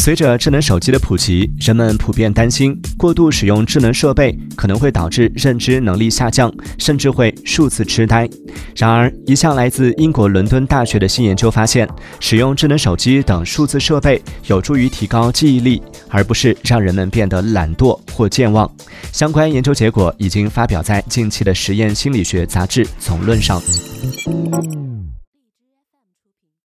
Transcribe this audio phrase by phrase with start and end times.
[0.00, 8.26] 随着智能手机的普及人们普遍担心过度使用智能设备可能会导致认知能力下降甚至会数字痴呆。
[8.74, 11.86] 然而一项来自英国伦敦大学的新研究发现
[12.18, 18.70] 使用智能手机等数字设备有助于提高记忆力而不是让人们变得懒惰或健忘。
[19.12, 23.60] 相关研究结果已经发表在近期的实验心理学杂志总论上。